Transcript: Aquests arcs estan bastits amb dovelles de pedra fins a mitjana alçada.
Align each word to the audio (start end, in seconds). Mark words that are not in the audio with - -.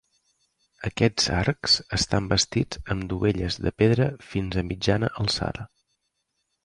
Aquests 0.87 1.27
arcs 1.39 1.75
estan 1.97 2.29
bastits 2.31 2.81
amb 2.95 3.05
dovelles 3.11 3.59
de 3.67 3.75
pedra 3.83 4.09
fins 4.33 4.59
a 4.63 4.65
mitjana 4.71 5.13
alçada. 5.25 5.69